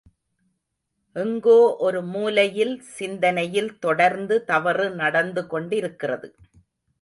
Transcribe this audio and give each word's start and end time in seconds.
எங்கோ 1.15 1.57
ஒரு 1.79 1.99
மூலையில் 2.03 2.73
சிந்தனையில் 2.97 3.79
தொடர்ந்து 3.79 4.37
தவறு 4.43 4.89
நடந்து 4.95 5.43
கொண்டிருக்கிறது. 5.47 6.29